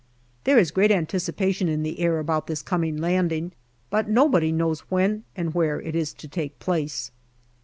There 0.45 0.57
is 0.57 0.71
great 0.71 0.89
anticipation 0.89 1.69
in 1.69 1.83
the 1.83 1.99
air 1.99 2.17
about 2.17 2.47
this 2.47 2.63
coming 2.63 2.97
landing, 2.97 3.51
but 3.91 4.09
nobody 4.09 4.51
knows 4.51 4.79
when 4.89 5.25
and 5.35 5.53
where 5.53 5.79
it 5.79 5.93
is 5.95 6.11
to 6.13 6.27
take 6.27 6.57
place. 6.57 7.11